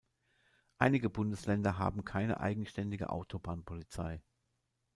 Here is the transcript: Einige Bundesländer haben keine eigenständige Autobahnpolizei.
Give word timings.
Einige 0.79 1.11
Bundesländer 1.11 1.77
haben 1.77 2.03
keine 2.03 2.39
eigenständige 2.39 3.11
Autobahnpolizei. 3.11 4.23